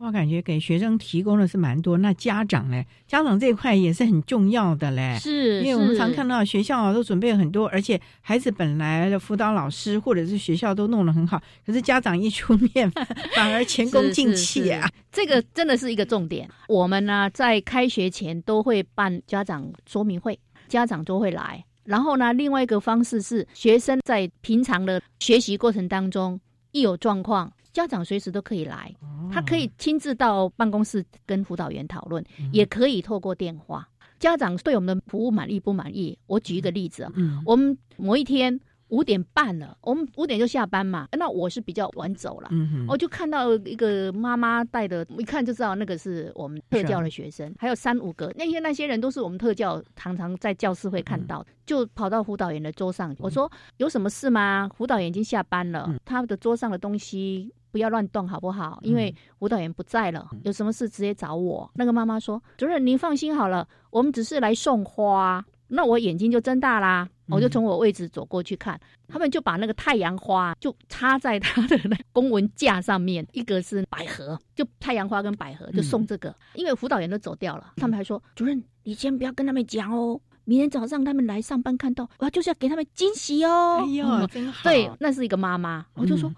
[0.05, 2.83] 我感觉给学生提供的是蛮多，那家长呢？
[3.07, 5.17] 家长这一块也是很重要的嘞。
[5.21, 12.91] 是，因为我们常看到学校都准备很多，而且孩子本来的辅导老师或者是学校都弄得很好，可是家长一出面，
[13.37, 14.91] 反而前功尽弃啊。
[15.13, 16.49] 这个真的是一个重点。
[16.67, 20.37] 我们呢，在开学前都会办家长说明会，
[20.67, 21.65] 家长都会来。
[21.85, 26.41] 然后呢，另外一个方式是，学生在平常的学习过程当中，
[26.73, 27.53] 一有状况。
[27.73, 28.95] 家长随时都可以来，
[29.33, 33.89] 他可以亲自到办公室跟辅导员讨论，也可以透过电话。
[34.18, 36.16] 家长对我们的服务满意不满意？
[36.27, 37.12] 我举一个例子啊，
[37.45, 38.61] 我们某一天。
[38.93, 41.09] 五点半了，我们五点就下班嘛。
[41.12, 42.51] 那我是比较晚走了，
[42.87, 54.68] 我就看到一个妈妈带的，一看就知道那个是我们特教的学生，还有三五个那些那些人都是我们特教常常在教室会看到，就跑到辅导员的桌上，我说有什么事吗？
[54.77, 58.79] 辅导员已经下班了，他的桌上的东西不要乱动好不好？
[58.83, 61.68] 因为辅导员不在了，有什么事直接找我。
[61.75, 65.45] 那个妈妈说：“主任您放心好了，我们只是来送花。”
[65.75, 67.09] 那我眼睛就睁大啦。
[67.29, 83.79] 我就从我位置走过去看，他们就把那个太阳花就插在他的那公文架上面，一个是百合，就太阳花跟百合就送这个，因为辅导员都走掉了，他们还说主任，你先不要跟他们讲哦，明天早上他们来上班看到，我就是要给他们惊喜哦。
[83.81, 84.64] 哎呦，真好。
[84.64, 86.35] 对，那是一个妈妈，我就说好，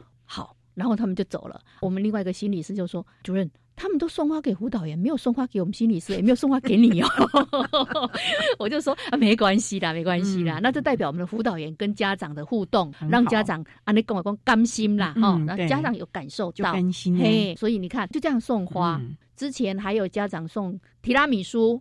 [0.75, 1.61] 然后他们就走了。
[1.81, 3.51] 我们另外一个心理师就说，主任。
[3.77, 7.09] 他们都送花给辅导员，没有送花给我们心理师，也没有送花给你哦。
[8.57, 10.61] 我就说啊，没关系啦，没关系啦。
[10.63, 19.03] 那就代表我们的辅导员跟家长的互动，让家长啊，你跟我讲甘心啦，哦，然后家长有感受到，甘心嘿，所以你看，就这样送花。
[19.37, 21.81] 之前还有家长送提拉米苏，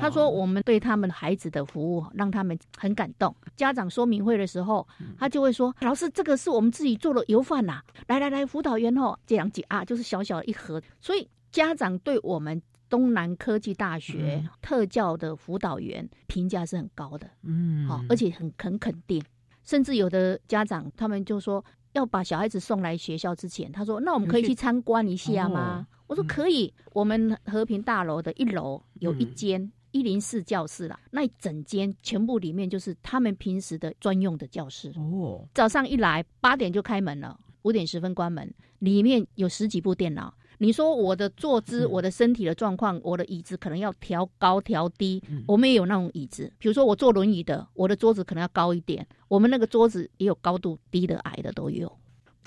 [0.00, 3.34] 他说我们对他们孩子的服务让他们很感动。
[3.56, 4.86] 家长说明会的时候，
[5.18, 19.22] 他就会说：“老师，这个是我们自己做的油饭呐，来来来，辅导员哦，这样子啊，就是小小一盒。”所以家长对我们东南科技大学特教的辅导员评价是很高的，嗯，好，而且很很肯定，
[19.64, 21.64] 甚至有的家长他们就说。
[21.92, 34.92] 要把小孩子送来学校之前，他说：“那我们可以去参观一下吗？”我说：“可以。”我们和平大楼的一楼有一间一零四教室啦，那一整间全部里面就是他们平时的专用的教室。
[34.96, 40.34] 哦，早上一来八点就开门了，五点十分关门，里面有十几部电脑。
[40.58, 45.22] 你说我的坐姿，我的身体的状况，我的椅子可能要调高调低。
[45.46, 49.06] 我们也有那种椅子，比如说我坐轮椅的，我的桌子可能要高一点。
[49.28, 51.90] 我们那个桌子也有高度低的、矮的都有。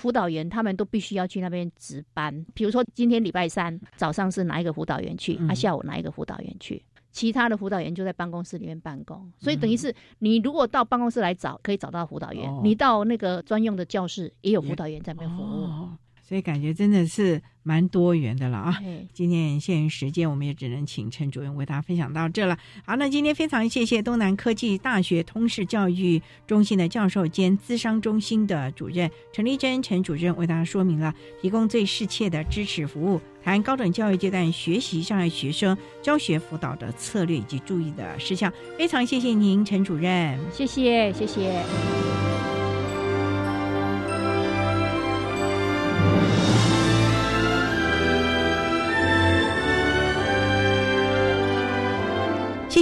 [0.04, 2.44] 辅导员他们都必须要去那边值班。
[2.52, 6.84] 比如说今天礼拜三早上是哪一个辅导员去，啊下午哪一个辅导员去。
[7.10, 15.88] 其他的辅导员就在办公室里面办公，所以等于是你如果到办公室来找，可以找到辅导员；你到那个专用的教室，也有辅导员在那边服务。
[16.26, 18.78] 所以感觉真的是蛮多元的了啊！
[19.12, 22.58] 今天限于时间，我们也只能请陈主任为大家分享到这了。
[22.86, 38.52] 好，那今天非常谢谢东南科技大学通识教育中心的教授兼资商中心的主任陈丽珍陈主任为大家说明了提供最适切的支持服务，谈高等教育阶段学习障碍学生教学辅导的策略以及注意的事项。
[38.78, 42.33] 非常谢谢您，陈主任，谢谢，谢谢。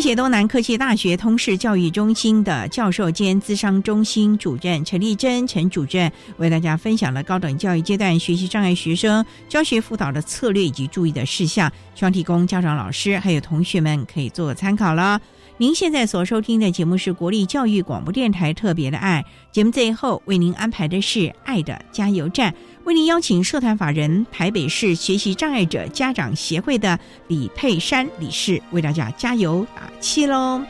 [0.02, 15.20] 谢东南科技大学通识教育中心的教授兼资商中心主任陈丽珍陈主任为大家分享了高等教育阶段学习障碍学生教学辅导的策略以及注意的事项，希望提供家长、老师还有同学们可以做参考了。
[15.58, 22.52] 您现在所收听的节目是国立教育广播电台特别的爱节目，最后为您安排的是爱的加油站。
[22.84, 30.60] 为您邀请社团法人台北市学习障碍者家长协会的李佩珊理事为大家加油打气喽！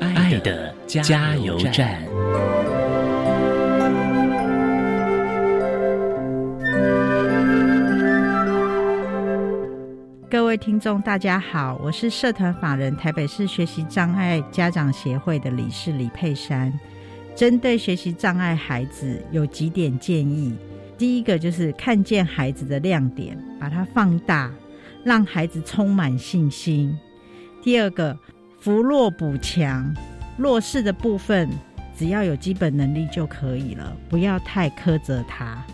[0.00, 2.17] 爱的加油站。
[10.30, 16.70] 各位听众，大家好，我是社团法人台北市学习障碍家长协会的理事李佩珊。
[17.34, 20.54] 针对学习障碍孩子，有几点建议。
[20.98, 24.52] 第一个就是看见孩子的亮点，把它放大，
[25.02, 26.94] 让孩子充满信心。
[27.62, 28.14] 第二个，
[28.60, 29.90] 扶弱补强，
[30.36, 31.48] 弱势的部分
[31.96, 35.64] 只要有基本能力就可以了，不要太苛责他。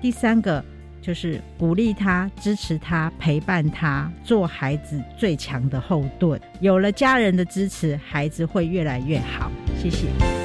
[0.00, 0.64] 第三个。
[1.04, 6.40] 就是鼓励他、支持他、陪伴他，做孩子最强的后盾。
[6.60, 9.52] 有了家人的支持，孩子会越来越好。
[9.78, 10.43] 谢谢。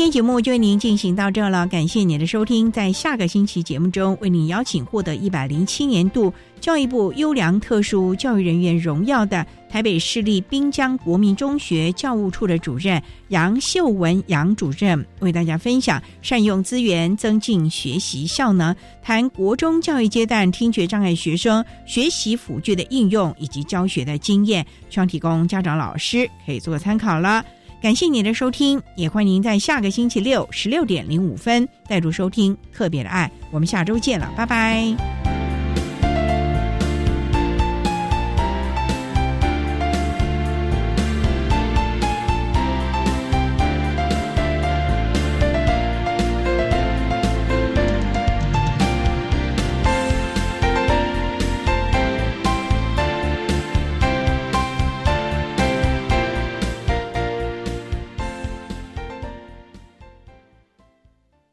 [0.00, 2.72] 今天节目就为您进行到这了，感谢您的收听。
[2.72, 9.46] 在下个星期节目中，为您邀请获得一百零七年度教育部优良特殊教育人员荣耀的。
[9.68, 27.44] 台北市立滨江国民中学教务处的主任杨秀文杨主任为大家分享善用资源增进学习效能，谈国中教育阶段听觉障碍学生学习辅具的应用以及教学的经验，希望提供家长老师可以做个参考了。
[27.80, 33.30] 感谢您的收听，也欢迎您在下个星期六十六点零五分再度收听特别的爱。
[33.50, 35.39] 我们下周见了，拜拜。